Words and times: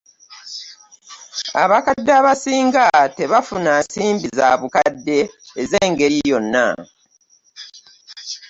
Abakadde 1.63 2.11
abasinga 2.19 2.85
tebafuna 3.17 3.71
nsimbi 3.83 4.27
za 4.37 4.47
bukadde 4.61 5.19
ez’engeri 5.61 6.17
yonna. 6.29 6.65